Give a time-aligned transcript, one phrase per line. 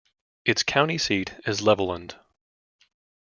[0.45, 2.15] Its county seat is Levelland.